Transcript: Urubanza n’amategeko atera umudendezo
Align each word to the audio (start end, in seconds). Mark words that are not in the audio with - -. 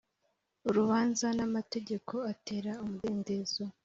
Urubanza 0.67 1.27
n’amategeko 1.37 2.13
atera 2.31 2.71
umudendezo 2.83 3.63